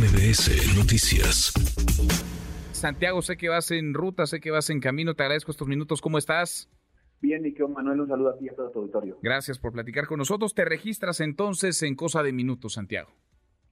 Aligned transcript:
MBS 0.00 0.78
Noticias. 0.78 1.52
Santiago, 2.72 3.20
sé 3.20 3.36
que 3.36 3.50
vas 3.50 3.70
en 3.70 3.92
ruta, 3.92 4.24
sé 4.24 4.40
que 4.40 4.50
vas 4.50 4.70
en 4.70 4.80
camino, 4.80 5.12
te 5.12 5.24
agradezco 5.24 5.50
estos 5.50 5.68
minutos, 5.68 6.00
¿cómo 6.00 6.16
estás? 6.16 6.70
Bien, 7.20 7.44
y 7.44 7.52
que 7.52 7.66
Manuel, 7.66 8.00
un 8.00 8.08
saludo 8.08 8.30
a 8.30 8.38
ti 8.38 8.46
y 8.46 8.48
a 8.48 8.54
todo 8.54 8.70
tu 8.70 8.78
auditorio. 8.78 9.18
Gracias 9.22 9.58
por 9.58 9.72
platicar 9.72 10.06
con 10.06 10.16
nosotros. 10.16 10.54
Te 10.54 10.64
registras 10.64 11.20
entonces 11.20 11.82
en 11.82 11.96
cosa 11.96 12.22
de 12.22 12.32
minutos, 12.32 12.72
Santiago. 12.72 13.10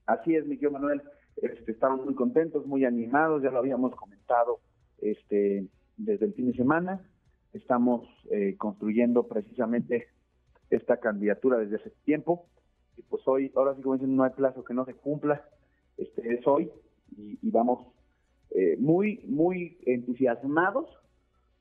Así 0.04 0.34
es, 0.34 0.44
mi 0.44 0.56
querido 0.56 0.72
Manuel. 0.72 1.00
Este, 1.36 1.72
estamos 1.72 2.04
muy 2.04 2.14
contentos, 2.14 2.66
muy 2.66 2.84
animados, 2.84 3.42
ya 3.42 3.50
lo 3.50 3.60
habíamos 3.60 3.96
comentado 3.96 4.60
este, 5.00 5.66
desde 5.96 6.26
el 6.26 6.34
fin 6.34 6.50
de 6.50 6.58
semana. 6.58 7.00
Estamos 7.54 8.06
eh, 8.30 8.54
construyendo 8.58 9.26
precisamente 9.26 10.08
esta 10.68 10.98
candidatura 10.98 11.56
desde 11.56 11.76
hace 11.76 11.90
tiempo. 12.04 12.50
Y 12.98 13.02
pues 13.04 13.22
hoy, 13.24 13.50
ahora 13.56 13.74
sí 13.74 13.80
como 13.80 13.94
dicen, 13.94 14.14
no 14.14 14.24
hay 14.24 14.32
plazo 14.32 14.62
que 14.62 14.74
no 14.74 14.84
se 14.84 14.92
cumpla. 14.92 15.42
Este 15.98 16.34
es 16.34 16.46
hoy 16.46 16.70
y, 17.16 17.50
vamos 17.50 17.86
eh, 18.50 18.76
muy, 18.78 19.20
muy 19.26 19.78
entusiasmados, 19.84 20.88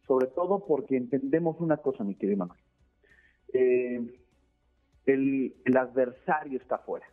sobre 0.06 0.28
todo 0.28 0.66
porque 0.66 0.96
entendemos 0.96 1.60
una 1.60 1.78
cosa, 1.78 2.04
mi 2.04 2.16
querido 2.16 2.38
Manuel. 2.38 2.60
Eh, 3.54 4.22
el, 5.08 5.56
el 5.66 5.78
adversario 5.78 6.60
está 6.60 6.78
fuera. 6.78 7.08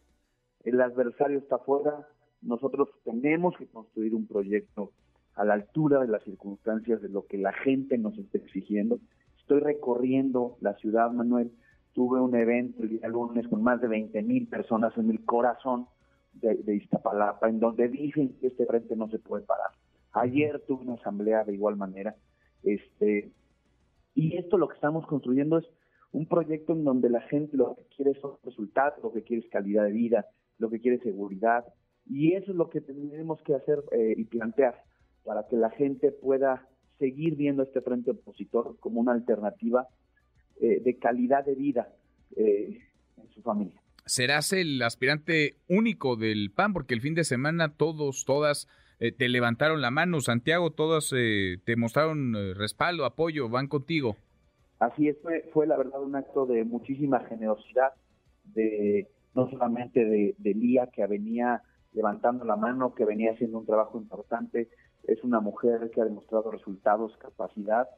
El 0.65 0.80
adversario 0.80 1.38
está 1.38 1.59
fuera. 1.59 2.06
Nosotros 2.42 2.91
tenemos 3.05 3.56
que 3.56 3.66
construir 3.66 4.15
un 4.15 4.27
proyecto 4.27 4.93
a 5.34 5.45
la 5.45 5.54
altura 5.54 6.01
de 6.01 6.09
las 6.09 6.23
circunstancias 6.24 7.01
de 7.01 7.09
lo 7.09 7.27
que 7.27 7.38
la 7.38 7.52
gente 7.52 7.96
nos 7.96 8.18
está 8.18 8.38
exigiendo. 8.38 9.01
Estoy 9.38 9.60
recorriendo 9.60 10.56
la 10.60 10.74
ciudad, 10.74 11.10
Manuel. 11.10 11.52
Tuve 11.95 12.20
un 12.20 12.34
evento 12.34 12.82
el 12.82 12.91
día 12.91 13.09
lunes 13.09 13.48
con 13.48 13.62
más 13.62 13.80
de 13.80 13.88
20 13.88 14.23
mil 14.23 14.46
personas 14.48 14.96
en 14.98 15.10
el 15.10 15.24
corazón 15.24 15.87
de, 16.41 16.74
Iztapalapa, 16.77 17.48
en 17.48 17.61
donde 17.61 17.88
dicen 17.88 18.37
que 18.41 18.48
este 18.48 18.66
frente 18.66 18.96
no 18.96 19.09
se 19.09 19.18
puede 19.18 19.45
parar. 19.45 19.71
Ayer 20.13 20.60
tuve 20.66 20.82
una 20.82 20.95
asamblea 20.95 21.45
de 21.45 21.54
igual 21.54 21.77
manera. 21.77 22.15
este 22.63 23.32
Y 24.15 24.37
esto 24.37 24.59
lo 24.59 24.68
que 24.68 24.74
estamos 24.74 25.07
construyendo 25.07 25.59
es 25.59 25.65
un 26.12 26.27
proyecto 26.27 26.73
en 26.73 26.85
donde 26.85 27.10
la 27.10 27.21
gente 27.23 27.57
lo 27.57 27.74
que 27.74 27.85
quiere 27.96 28.21
son 28.21 28.37
resultados, 28.45 29.02
lo 29.02 29.12
que 29.12 29.23
quiere 29.23 29.45
es 29.45 29.51
calidad 29.51 29.85
de 29.85 29.93
vida, 29.93 30.27
lo 30.59 30.71
que 30.71 30.80
quiere 30.80 30.99
es 30.99 31.02
seguridad. 31.02 31.65
Y 32.07 32.35
eso 32.35 32.52
es 32.52 32.57
lo 32.57 32.68
que 32.68 32.80
tenemos 32.80 33.40
que 33.43 33.55
hacer 33.55 33.82
eh, 33.93 34.15
y 34.16 34.24
plantear 34.24 34.82
para 35.24 35.46
que 35.49 35.57
la 35.57 35.71
gente 35.71 36.12
pueda 36.12 36.68
seguir 36.99 37.35
viendo 37.35 37.62
este 37.62 37.80
frente 37.80 38.12
opositor 38.12 38.77
como 38.79 39.01
una 39.01 39.12
alternativa 39.12 39.88
eh, 40.60 40.80
de 40.80 40.99
calidad 40.99 41.45
de 41.45 41.55
vida 41.55 41.88
eh, 42.37 42.79
en 43.16 43.29
su 43.30 43.43
familia 43.43 43.84
serás 44.07 44.52
el 44.52 44.83
aspirante 44.83 45.57
único 45.69 46.16
del 46.16 46.51
PAN, 46.51 46.73
porque 46.73 46.95
el 46.95 47.01
fin 47.01 47.15
de 47.15 47.24
semana 47.24 47.74
todos, 47.77 48.24
todas 48.24 48.69
eh, 49.01 49.13
te 49.13 49.29
levantaron 49.29 49.80
la 49.80 49.91
mano, 49.91 50.21
Santiago, 50.21 50.71
todas 50.71 51.13
eh, 51.16 51.59
te 51.65 51.77
mostraron 51.77 52.35
eh, 52.37 52.55
respaldo, 52.55 53.05
apoyo, 53.05 53.49
van 53.49 53.66
contigo. 53.66 54.16
Así 54.79 55.09
es, 55.09 55.16
fue, 55.23 55.49
fue 55.52 55.66
la 55.66 55.77
verdad 55.77 56.02
un 56.02 56.16
acto 56.16 56.46
de 56.46 56.65
muchísima 56.65 57.21
generosidad, 57.21 57.93
de 58.45 59.09
no 59.35 59.49
solamente 59.51 60.05
de, 60.05 60.35
de 60.39 60.55
Lía, 60.55 60.89
que 60.93 61.07
venía 61.07 61.63
levantando 61.93 62.45
la 62.45 62.57
mano, 62.57 62.95
que 62.95 63.05
venía 63.05 63.33
haciendo 63.33 63.59
un 63.59 63.66
trabajo 63.66 63.99
importante, 63.99 64.69
es 65.05 65.22
una 65.22 65.41
mujer 65.41 65.91
que 65.93 66.00
ha 66.00 66.05
demostrado 66.05 66.50
resultados, 66.50 67.16
capacidad, 67.19 67.89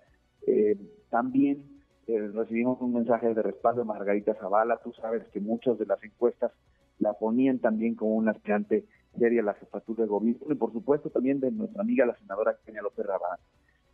también 1.08 1.75
eh, 2.06 2.30
recibimos 2.34 2.80
un 2.80 2.94
mensaje 2.94 3.34
de 3.34 3.42
respaldo 3.42 3.82
de 3.82 3.86
Margarita 3.86 4.34
Zavala. 4.34 4.78
Tú 4.78 4.92
sabes 4.92 5.24
que 5.32 5.40
muchas 5.40 5.78
de 5.78 5.86
las 5.86 6.02
encuestas 6.04 6.52
la 6.98 7.14
ponían 7.14 7.58
también 7.58 7.94
como 7.94 8.14
un 8.16 8.28
aspirante 8.28 8.84
seria 9.18 9.40
a 9.40 9.44
la 9.44 9.54
jefatura 9.54 10.04
de 10.04 10.08
gobierno 10.08 10.46
y 10.52 10.54
por 10.54 10.72
supuesto 10.72 11.10
también 11.10 11.40
de 11.40 11.50
nuestra 11.50 11.82
amiga 11.82 12.06
la 12.06 12.16
senadora 12.16 12.56
Kenia 12.64 12.82
López 12.82 13.06
Rabán. 13.06 13.38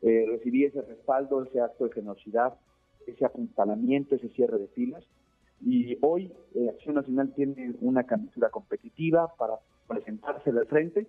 Eh, 0.03 0.27
recibí 0.29 0.65
ese 0.65 0.83
respaldo, 0.83 1.45
ese 1.45 1.61
acto 1.61 1.85
de 1.85 1.93
generosidad, 1.93 2.55
ese 3.07 3.25
apuntalamiento, 3.25 4.17
ese 4.17 4.29
cierre 4.31 4.59
de 4.59 4.69
filas 4.69 5.05
y 5.65 5.97
hoy 6.01 6.33
eh, 6.55 6.69
Acción 6.71 6.97
Nacional 6.97 7.33
tiene 7.35 7.75
una 7.81 8.05
candidatura 8.05 8.51
competitiva 8.51 9.33
para 9.39 9.55
presentarse 9.87 10.51
al 10.51 10.67
frente 10.67 11.07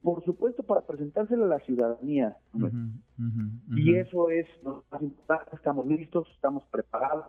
por 0.00 0.24
supuesto 0.24 0.62
para 0.62 0.82
presentárselo 0.82 1.44
a 1.44 1.48
la 1.48 1.60
ciudadanía. 1.60 2.36
Y 3.76 3.94
eso 3.96 4.30
es 4.30 4.46
lo 4.62 4.84
más 4.90 5.02
importante, 5.02 5.56
estamos 5.56 5.86
listos, 5.86 6.28
estamos 6.34 6.64
preparados, 6.70 7.26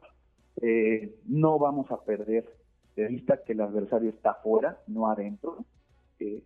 eh, 0.62 1.16
no 1.26 1.60
vamos 1.60 1.92
a 1.92 2.04
perder 2.04 2.46
de 2.96 3.08
vista 3.08 3.44
que 3.44 3.54
el 3.54 3.62
adversario 3.62 4.10
está 4.10 4.32
afuera, 4.32 4.80
no 4.88 5.08
adentro, 5.10 5.66
eh, 6.20 6.44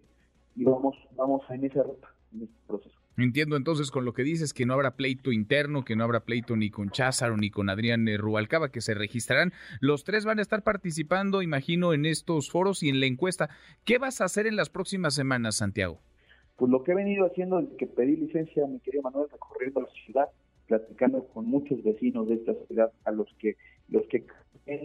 y 0.55 0.63
vamos, 0.63 0.95
vamos 1.15 1.43
en 1.49 1.65
esa 1.65 1.83
ruta, 1.83 2.07
en 2.33 2.43
este 2.43 2.55
proceso. 2.65 3.06
Entiendo 3.17 3.55
entonces 3.55 3.89
con 3.89 4.05
lo 4.05 4.13
que 4.13 4.21
dices 4.21 4.53
que 4.53 4.67
no 4.67 4.73
habrá 4.73 4.95
pleito 4.95 5.31
interno, 5.31 5.83
que 5.83 5.95
no 5.95 6.03
habrá 6.03 6.19
pleito 6.19 6.55
ni 6.55 6.69
con 6.69 6.91
Cházaro 6.91 7.35
ni 7.35 7.49
con 7.49 7.67
Adrián 7.67 8.07
eh, 8.07 8.15
Rubalcaba, 8.15 8.69
que 8.69 8.79
se 8.79 8.93
registrarán. 8.93 9.53
Los 9.81 10.03
tres 10.03 10.23
van 10.23 10.37
a 10.37 10.43
estar 10.43 10.63
participando, 10.63 11.41
imagino, 11.41 11.93
en 11.93 12.05
estos 12.05 12.51
foros 12.51 12.83
y 12.83 12.89
en 12.89 12.99
la 12.99 13.07
encuesta. 13.07 13.49
¿Qué 13.85 13.97
vas 13.97 14.21
a 14.21 14.25
hacer 14.25 14.45
en 14.45 14.55
las 14.55 14.69
próximas 14.69 15.15
semanas, 15.15 15.55
Santiago? 15.55 15.99
Pues 16.57 16.71
lo 16.71 16.83
que 16.83 16.91
he 16.91 16.95
venido 16.95 17.25
haciendo 17.25 17.59
desde 17.59 17.75
que 17.77 17.87
pedí 17.87 18.17
licencia, 18.17 18.67
mi 18.67 18.79
querido 18.81 19.01
Manuel, 19.01 19.27
recorriendo 19.31 19.81
la 19.81 19.89
ciudad, 20.05 20.27
platicando 20.67 21.27
con 21.29 21.45
muchos 21.45 21.83
vecinos 21.83 22.27
de 22.27 22.35
esta 22.35 22.53
ciudad, 22.67 22.91
a 23.03 23.11
los 23.11 23.33
que, 23.39 23.57
los 23.89 24.05
que 24.07 24.27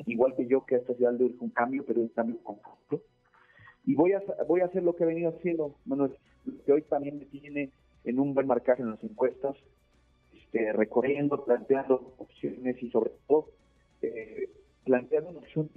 igual 0.07 0.35
que 0.37 0.47
yo, 0.47 0.65
que 0.65 0.77
esta 0.77 0.95
ciudad 0.95 1.13
le 1.13 1.25
urge 1.25 1.39
un 1.41 1.51
cambio, 1.51 1.85
pero 1.87 2.01
un 2.01 2.09
cambio 2.09 2.39
conjunto. 2.43 3.03
Y 3.85 3.95
voy 3.95 4.13
a, 4.13 4.23
voy 4.49 4.63
a 4.63 4.67
hacer 4.67 4.83
lo 4.83 4.97
que 4.97 5.05
he 5.05 5.07
venido 5.07 5.37
haciendo, 5.37 5.75
Manuel, 5.85 6.13
que 6.65 6.73
hoy 6.73 6.83
también 6.83 7.19
me 7.19 7.27
tiene 7.27 7.71
en 8.05 8.19
un 8.19 8.35
buen 8.35 8.47
marcaje 8.47 8.83
en 8.83 8.91
las 8.91 9.03
encuestas, 9.05 9.57
este, 10.33 10.73
recorriendo, 10.73 11.45
planteando 11.45 12.15
opciones 12.19 12.83
y 12.83 12.91
sobre 12.91 13.13
todo 13.27 13.49
eh, 14.03 14.51
planteando 14.85 15.31
una 15.31 15.39
opción. 15.41 15.71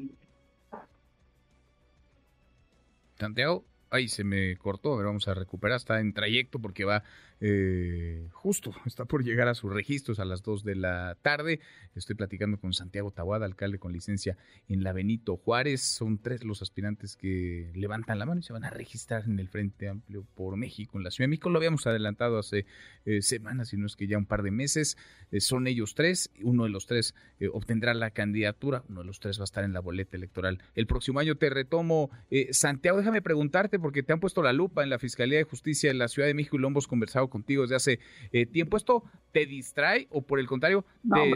Santiago, 3.17 3.63
ahí 3.95 4.07
se 4.07 4.23
me 4.23 4.55
cortó, 4.57 4.93
a 4.93 4.97
ver, 4.97 5.05
vamos 5.05 5.27
a 5.27 5.33
recuperar, 5.33 5.77
está 5.77 5.99
en 5.99 6.13
trayecto 6.13 6.59
porque 6.59 6.85
va 6.85 7.03
eh, 7.41 8.29
justo, 8.31 8.73
está 8.85 9.05
por 9.05 9.23
llegar 9.23 9.47
a 9.47 9.55
sus 9.55 9.71
registros 9.71 10.19
a 10.19 10.25
las 10.25 10.41
2 10.43 10.63
de 10.63 10.75
la 10.75 11.17
tarde. 11.21 11.59
Estoy 11.95 12.15
platicando 12.15 12.57
con 12.57 12.73
Santiago 12.73 13.11
Tahuada, 13.11 13.45
alcalde 13.45 13.79
con 13.79 13.91
licencia 13.91 14.37
en 14.67 14.83
la 14.83 14.93
Benito 14.93 15.37
Juárez. 15.37 15.81
Son 15.81 16.17
tres 16.17 16.43
los 16.43 16.61
aspirantes 16.61 17.15
que 17.15 17.71
levantan 17.75 18.19
la 18.19 18.25
mano 18.25 18.39
y 18.39 18.43
se 18.43 18.53
van 18.53 18.63
a 18.63 18.69
registrar 18.69 19.25
en 19.25 19.39
el 19.39 19.49
Frente 19.49 19.89
Amplio 19.89 20.25
por 20.35 20.55
México, 20.57 20.97
en 20.97 21.03
la 21.03 21.11
Ciudad 21.11 21.25
de 21.25 21.29
México. 21.29 21.49
Lo 21.49 21.57
habíamos 21.57 21.85
adelantado 21.87 22.39
hace 22.39 22.65
eh, 23.05 23.21
semanas, 23.21 23.69
si 23.69 23.77
no 23.77 23.85
es 23.85 23.95
que 23.95 24.07
ya 24.07 24.17
un 24.17 24.25
par 24.25 24.43
de 24.43 24.51
meses. 24.51 24.97
Eh, 25.31 25.41
son 25.41 25.67
ellos 25.67 25.95
tres, 25.95 26.31
uno 26.41 26.63
de 26.63 26.69
los 26.69 26.85
tres 26.85 27.13
obtendrá 27.51 27.93
la 27.93 28.11
candidatura, 28.11 28.83
uno 28.87 29.01
de 29.01 29.07
los 29.07 29.19
tres 29.19 29.39
va 29.39 29.43
a 29.43 29.45
estar 29.45 29.63
en 29.63 29.73
la 29.73 29.81
boleta 29.81 30.15
electoral. 30.15 30.61
El 30.73 30.87
próximo 30.87 31.19
año 31.19 31.35
te 31.35 31.49
retomo. 31.49 32.09
Santiago, 32.51 32.97
déjame 32.97 33.21
preguntarte, 33.21 33.77
porque 33.85 34.01
te 34.01 34.13
han 34.13 34.19
puesto 34.19 34.41
la 34.41 34.51
lupa 34.51 34.81
en 34.81 34.89
la 34.89 34.97
Fiscalía 34.97 35.37
de 35.37 35.43
Justicia 35.43 35.91
de 35.91 35.93
la 35.93 36.07
Ciudad 36.07 36.27
de 36.27 36.33
México 36.33 36.57
y 36.57 36.59
lo 36.59 36.69
hemos 36.69 36.87
conversado 36.87 37.29
contigo 37.29 37.61
desde 37.61 37.75
hace 37.75 37.99
eh, 38.31 38.47
tiempo. 38.47 38.77
¿Esto 38.77 39.03
te 39.31 39.45
distrae 39.45 40.07
o 40.09 40.23
por 40.23 40.39
el 40.39 40.47
contrario 40.47 40.83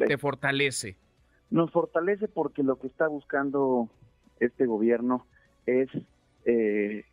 te, 0.08 0.18
fortalece? 0.18 0.98
Nos 1.52 1.70
fortalece 1.70 2.28
porque 2.28 2.64
lo 2.64 2.80
que 2.80 2.88
está 2.88 3.08
buscando 3.08 3.88
este 4.40 4.66
gobierno 4.66 5.28
es 5.68 5.90
eh, 6.46 7.06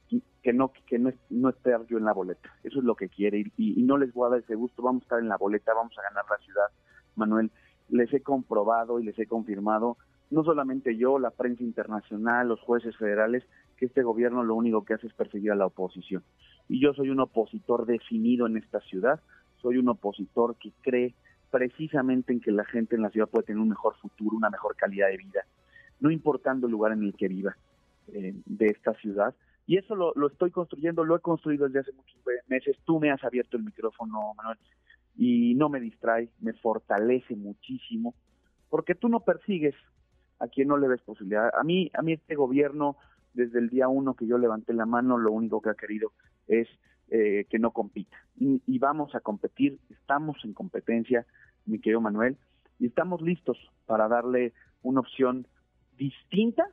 que 0.43 0.55
no 0.55 0.73
que 0.87 0.99
no, 0.99 1.13
no 1.29 1.51
esté 1.51 1.73
yo 1.87 1.99
en 1.99 2.07
la 2.07 2.15
boleta. 2.15 2.57
Eso 2.65 2.79
es 2.79 2.85
lo 2.87 2.95
que 2.95 3.11
quiere 3.11 3.41
y, 3.41 3.53
y, 3.59 3.83
no 3.83 3.99
les 3.99 4.15
voy 4.15 4.29
a 4.29 4.31
dar 4.31 4.39
ese 4.39 4.55
gusto. 4.55 4.83
Vamos 4.83 5.03
a 5.03 5.05
estar 5.05 5.19
en 5.19 5.29
la 5.29 5.37
boleta, 5.37 5.75
vamos 5.75 5.93
a 5.99 6.03
ganar 6.03 6.25
la 6.31 6.39
ciudad, 6.47 6.69
Manuel. 7.15 7.51
Les 7.91 8.11
he 8.15 8.23
comprobado 8.23 9.01
y 9.01 9.05
les 9.05 9.19
he 9.19 9.27
confirmado, 9.27 9.99
no 10.31 10.45
solamente 10.45 10.97
yo, 10.97 11.19
la 11.19 11.31
prensa 11.31 11.63
internacional, 11.63 12.49
los 12.49 12.63
jueces 12.63 12.97
federales, 12.97 13.45
que 13.77 13.87
este 13.87 14.03
gobierno 14.03 14.43
lo 14.43 14.55
único 14.55 14.85
que 14.85 14.95
hace 14.95 15.07
es 15.07 15.15
perseguir 15.15 15.53
a 15.53 15.57
la 15.57 15.67
oposición 15.67 16.23
y 16.69 16.81
yo 16.81 16.95
soy 16.95 17.11
un 17.11 17.21
opositor 17.21 17.87
definido 17.87 18.47
en 18.47 18.57
esta 18.57 18.81
ciudad, 18.81 19.21
soy 19.61 19.79
un 19.79 19.89
opositor 19.89 20.57
que 20.57 20.73
cree 20.83 21.15
precisamente 21.51 22.33
en 22.33 22.41
que 22.41 22.51
la 22.51 22.65
gente 22.65 22.97
en 22.97 23.03
la 23.03 23.11
ciudad 23.11 23.29
puede 23.29 23.47
tener 23.47 23.61
un 23.61 23.69
mejor 23.69 23.95
futuro, 23.97 24.37
una 24.37 24.51
mejor 24.51 24.77
calidad 24.77 25.09
de 25.09 25.17
vida, 25.17 25.45
no 26.01 26.11
importando 26.11 26.67
el 26.67 26.73
lugar 26.73 26.93
en 26.93 27.05
el 27.05 27.15
que 27.15 27.29
viva 27.29 27.57
eh, 28.09 28.35
de 28.45 28.67
esta 28.67 28.95
ciudad. 28.95 29.35
Y 29.67 29.79
eso 29.79 29.95
lo, 29.95 30.13
lo, 30.15 30.29
estoy 30.29 30.51
construyendo, 30.51 31.05
lo 31.05 31.17
he 31.17 31.21
construido 31.21 31.67
desde 31.67 31.81
hace 31.81 31.93
muchos 31.93 32.21
meses. 32.47 32.77
Tú 32.85 33.01
me 33.01 33.11
has 33.11 33.23
abierto 33.25 33.57
el 33.57 33.65
micrófono, 33.65 34.35
Manuel, 34.37 34.59
y 35.17 35.55
no 35.55 35.69
me 35.69 35.81
distrae, 35.81 36.29
me 36.41 36.53
fortalece 36.53 37.35
muchísimo, 37.35 38.15
porque 38.69 38.95
tú 38.95 39.09
no 39.09 39.21
persigues 39.21 39.75
a 40.39 40.49
quien 40.49 40.69
no 40.69 40.77
le 40.77 40.89
ves 40.89 41.01
posibilidad. 41.03 41.51
A 41.59 41.65
mí, 41.65 41.91
a 41.95 42.03
mí 42.03 42.13
este 42.13 42.35
gobierno 42.35 42.97
desde 43.37 43.59
el 43.59 43.69
día 43.69 43.87
uno 43.87 44.15
que 44.15 44.27
yo 44.27 44.39
levanté 44.39 44.73
la 44.73 44.87
mano, 44.87 45.19
lo 45.19 45.31
único 45.31 45.61
que 45.61 45.71
ha 45.71 45.75
querido 45.75 46.13
es 46.49 46.67
eh, 47.09 47.47
que 47.49 47.59
no 47.59 47.71
compita. 47.71 48.17
Y, 48.37 48.79
vamos 48.79 49.15
a 49.15 49.21
competir, 49.21 49.79
estamos 49.91 50.37
en 50.45 50.55
competencia, 50.55 51.27
mi 51.67 51.79
querido 51.79 52.01
Manuel, 52.01 52.37
y 52.79 52.87
estamos 52.87 53.23
listos 53.23 53.57
para 53.87 54.09
darle 54.09 54.53
una 54.83 55.01
opción 55.01 55.47
distinta 55.97 56.67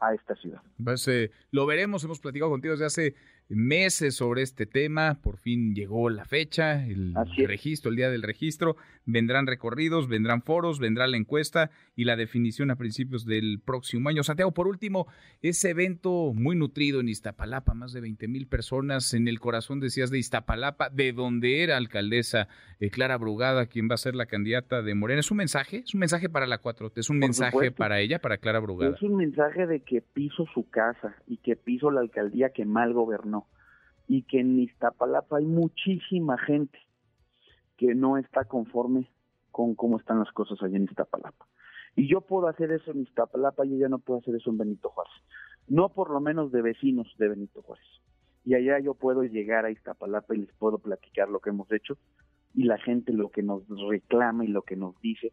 a 0.00 0.14
esta 0.14 0.34
ciudad. 0.36 0.60
Pues, 0.82 1.06
eh, 1.08 1.30
lo 1.50 1.66
veremos, 1.66 2.04
hemos 2.04 2.20
platicado 2.20 2.50
contigo 2.50 2.72
desde 2.72 2.86
hace 2.86 3.14
meses 3.50 4.14
sobre 4.14 4.42
este 4.42 4.64
tema, 4.64 5.18
por 5.22 5.36
fin 5.36 5.74
llegó 5.74 6.08
la 6.08 6.24
fecha, 6.24 6.86
el 6.86 7.14
registro, 7.46 7.90
el 7.90 7.96
día 7.96 8.10
del 8.10 8.22
registro, 8.22 8.76
vendrán 9.06 9.46
recorridos, 9.46 10.08
vendrán 10.08 10.42
foros, 10.42 10.78
vendrá 10.78 11.06
la 11.06 11.16
encuesta 11.16 11.70
y 11.96 12.04
la 12.04 12.16
definición 12.16 12.70
a 12.70 12.76
principios 12.76 13.26
del 13.26 13.60
próximo 13.60 14.08
año. 14.08 14.22
Santiago, 14.22 14.52
por 14.52 14.68
último, 14.68 15.06
ese 15.42 15.70
evento 15.70 16.32
muy 16.34 16.56
nutrido 16.56 17.00
en 17.00 17.08
Iztapalapa, 17.08 17.74
más 17.74 17.92
de 17.92 18.00
20 18.00 18.28
mil 18.28 18.46
personas 18.46 19.14
en 19.14 19.26
el 19.28 19.40
corazón, 19.40 19.80
decías, 19.80 20.10
de 20.10 20.18
Iztapalapa, 20.18 20.88
de 20.90 21.12
donde 21.12 21.62
era 21.62 21.76
alcaldesa 21.76 22.48
eh, 22.78 22.90
Clara 22.90 23.18
Brugada, 23.18 23.66
quien 23.66 23.88
va 23.90 23.94
a 23.94 23.98
ser 23.98 24.14
la 24.14 24.26
candidata 24.26 24.82
de 24.82 24.94
Morena. 24.94 25.20
¿Es 25.20 25.30
un 25.30 25.38
mensaje? 25.38 25.78
¿Es 25.78 25.94
un 25.94 26.00
mensaje 26.00 26.28
para 26.28 26.46
la 26.46 26.58
4 26.58 26.92
¿Es 26.94 27.10
un 27.10 27.18
mensaje 27.18 27.70
para 27.72 28.00
ella, 28.00 28.20
para 28.20 28.38
Clara 28.38 28.60
Brugada? 28.60 28.94
Es 28.94 29.02
un 29.02 29.16
mensaje 29.16 29.66
de 29.66 29.80
que 29.80 30.00
piso 30.00 30.46
su 30.54 30.68
casa 30.70 31.16
y 31.26 31.38
que 31.38 31.56
piso 31.56 31.90
la 31.90 32.00
alcaldía 32.00 32.50
que 32.50 32.64
mal 32.64 32.92
gobernó 32.92 33.39
y 34.10 34.22
que 34.24 34.40
en 34.40 34.58
Iztapalapa 34.58 35.36
hay 35.36 35.44
muchísima 35.44 36.36
gente 36.36 36.80
que 37.76 37.94
no 37.94 38.18
está 38.18 38.44
conforme 38.44 39.08
con 39.52 39.76
cómo 39.76 40.00
están 40.00 40.18
las 40.18 40.32
cosas 40.32 40.60
allá 40.60 40.78
en 40.78 40.82
Iztapalapa. 40.82 41.46
Y 41.94 42.08
yo 42.08 42.20
puedo 42.20 42.48
hacer 42.48 42.72
eso 42.72 42.90
en 42.90 43.02
Iztapalapa 43.02 43.64
y 43.64 43.76
ella 43.76 43.88
no 43.88 44.00
puede 44.00 44.18
hacer 44.18 44.34
eso 44.34 44.50
en 44.50 44.58
Benito 44.58 44.88
Juárez. 44.88 45.12
No 45.68 45.90
por 45.90 46.10
lo 46.10 46.18
menos 46.20 46.50
de 46.50 46.60
vecinos 46.60 47.06
de 47.18 47.28
Benito 47.28 47.62
Juárez. 47.62 47.86
Y 48.44 48.54
allá 48.54 48.80
yo 48.80 48.94
puedo 48.94 49.22
llegar 49.22 49.64
a 49.64 49.70
Iztapalapa 49.70 50.34
y 50.34 50.38
les 50.38 50.52
puedo 50.54 50.78
platicar 50.78 51.28
lo 51.28 51.38
que 51.38 51.50
hemos 51.50 51.70
hecho 51.70 51.96
y 52.52 52.64
la 52.64 52.78
gente 52.78 53.12
lo 53.12 53.30
que 53.30 53.44
nos 53.44 53.62
reclama 53.88 54.44
y 54.44 54.48
lo 54.48 54.62
que 54.62 54.74
nos 54.74 55.00
dice 55.00 55.32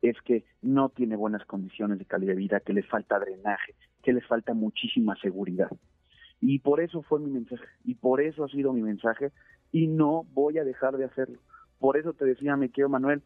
es 0.00 0.16
que 0.22 0.46
no 0.62 0.88
tiene 0.88 1.16
buenas 1.16 1.44
condiciones 1.44 1.98
de 1.98 2.06
calidad 2.06 2.32
de 2.32 2.38
vida, 2.38 2.60
que 2.60 2.72
les 2.72 2.88
falta 2.88 3.18
drenaje, 3.18 3.74
que 4.02 4.14
les 4.14 4.26
falta 4.26 4.54
muchísima 4.54 5.14
seguridad. 5.16 5.68
Y 6.46 6.58
por 6.58 6.82
eso 6.82 7.00
fue 7.00 7.20
mi 7.20 7.30
mensaje, 7.30 7.64
y 7.84 7.94
por 7.94 8.20
eso 8.20 8.44
ha 8.44 8.48
sido 8.48 8.74
mi 8.74 8.82
mensaje, 8.82 9.32
y 9.72 9.86
no 9.86 10.26
voy 10.34 10.58
a 10.58 10.64
dejar 10.64 10.98
de 10.98 11.06
hacerlo. 11.06 11.38
Por 11.78 11.96
eso 11.96 12.12
te 12.12 12.26
decía, 12.26 12.54
mi 12.54 12.68
querido 12.68 12.90
Manuel, 12.90 13.22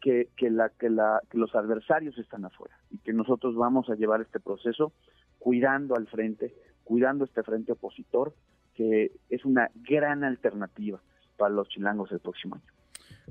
que, 0.00 0.28
que, 0.36 0.50
la, 0.50 0.68
que, 0.70 0.90
la, 0.90 1.22
que 1.30 1.38
los 1.38 1.54
adversarios 1.54 2.18
están 2.18 2.44
afuera 2.44 2.76
y 2.90 2.98
que 2.98 3.12
nosotros 3.12 3.54
vamos 3.54 3.88
a 3.90 3.94
llevar 3.94 4.20
este 4.20 4.40
proceso 4.40 4.92
cuidando 5.38 5.94
al 5.94 6.08
frente, 6.08 6.52
cuidando 6.82 7.24
este 7.24 7.44
frente 7.44 7.72
opositor, 7.72 8.34
que 8.74 9.12
es 9.30 9.44
una 9.44 9.70
gran 9.76 10.24
alternativa 10.24 11.00
para 11.36 11.54
los 11.54 11.68
chilangos 11.68 12.10
el 12.10 12.18
próximo 12.18 12.56
año. 12.56 12.77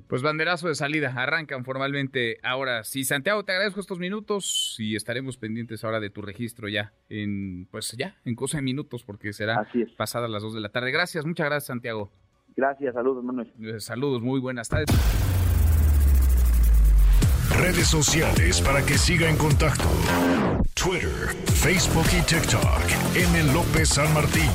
Pues 0.07 0.21
banderazo 0.21 0.67
de 0.67 0.75
salida, 0.75 1.13
arrancan 1.15 1.65
formalmente 1.65 2.37
ahora. 2.43 2.83
Sí, 2.83 3.03
Santiago, 3.03 3.43
te 3.43 3.51
agradezco 3.51 3.79
estos 3.79 3.99
minutos 3.99 4.75
y 4.79 4.95
estaremos 4.95 5.37
pendientes 5.37 5.83
ahora 5.83 5.99
de 5.99 6.09
tu 6.09 6.21
registro 6.21 6.67
ya 6.69 6.93
en, 7.09 7.67
pues 7.71 7.95
ya, 7.97 8.17
en 8.25 8.35
cosa 8.35 8.57
de 8.57 8.63
minutos 8.63 9.03
porque 9.03 9.33
será 9.33 9.67
pasada 9.97 10.27
las 10.27 10.43
2 10.43 10.55
de 10.55 10.61
la 10.61 10.69
tarde. 10.69 10.91
Gracias, 10.91 11.25
muchas 11.25 11.47
gracias 11.47 11.67
Santiago. 11.67 12.11
Gracias, 12.55 12.93
saludos 12.93 13.23
Manuel. 13.23 13.51
Eh, 13.61 13.79
saludos, 13.79 14.21
muy 14.21 14.39
buenas 14.39 14.69
tardes. 14.69 14.87
Redes 17.59 17.87
sociales 17.87 18.61
para 18.61 18.85
que 18.85 18.97
siga 18.97 19.29
en 19.29 19.37
contacto: 19.37 19.89
Twitter, 20.73 21.35
Facebook 21.45 22.05
y 22.17 22.21
TikTok. 22.25 22.81
M. 23.15 23.53
López 23.53 23.89
San 23.89 24.13
Martín. 24.13 24.49